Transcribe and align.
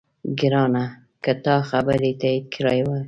ګرانه! 0.39 0.85
که 1.23 1.31
تا 1.43 1.55
خبرې 1.69 2.11
تایید 2.21 2.45
کړې 2.53 2.79
وای، 2.85 2.99